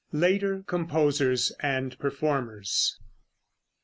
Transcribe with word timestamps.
LATER 0.13 0.63
COMPOSERS 0.65 1.51
AND 1.59 1.95
PERFORMERS. 1.99 2.97